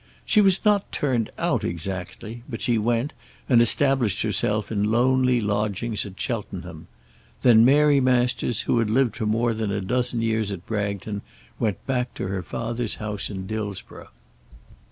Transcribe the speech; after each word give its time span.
She 0.25 0.41
was 0.41 0.65
not 0.65 0.91
turned 0.91 1.29
out 1.37 1.63
exactly; 1.63 2.41
but 2.49 2.59
she 2.59 2.79
went 2.79 3.13
and 3.47 3.61
established 3.61 4.23
herself 4.23 4.71
in 4.71 4.81
lonely 4.83 5.39
lodgings 5.39 6.07
at 6.07 6.19
Cheltenham. 6.19 6.87
Then 7.43 7.63
Mary 7.63 7.99
Masters, 7.99 8.61
who 8.61 8.79
had 8.79 8.89
lived 8.89 9.15
for 9.17 9.27
more 9.27 9.53
than 9.53 9.71
a 9.71 9.79
dozen 9.79 10.23
years 10.23 10.51
at 10.51 10.65
Bragton, 10.65 11.21
went 11.59 11.85
back 11.85 12.15
to 12.15 12.29
her 12.29 12.41
father's 12.41 12.95
house 12.95 13.29
in 13.29 13.45
Dillsborough. 13.45 14.09